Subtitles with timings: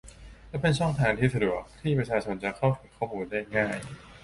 [0.49, 3.77] และเป็นช่องทางที่สะดวกที่ประชาชนจะเข้าถึงข้อมูลได้ง่าย